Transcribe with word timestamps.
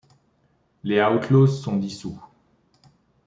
Les 0.83 0.99
Outlaws 0.99 1.45
sont 1.45 1.77
dissous. 1.77 2.19